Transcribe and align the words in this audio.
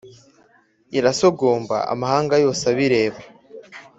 irasogomba 0.97 1.77
amahanga, 1.93 2.33
yose 2.43 2.63
abireba 2.71 3.19